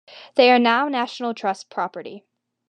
They 0.33 0.49
are 0.51 0.57
now 0.57 0.87
National 0.87 1.35
Trust 1.35 1.69
property. 1.69 2.23